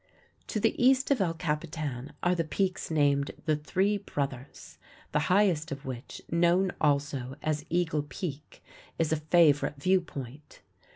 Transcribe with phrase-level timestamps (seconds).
[0.47, 4.79] To the east of El Capitan are the peaks named the Three Brothers,
[5.11, 8.63] the highest of which, known also as Eagle Peak,
[8.97, 10.61] is a favorite viewpoint.